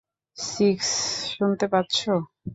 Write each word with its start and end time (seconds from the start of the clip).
Six, 0.37 0.89
শুনতে 1.31 1.65
পাচ্ছ? 1.67 1.97